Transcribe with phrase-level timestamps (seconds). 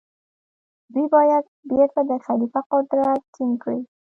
[0.93, 3.79] دوی باید بيرته د خليفه قدرت ټينګ کړي.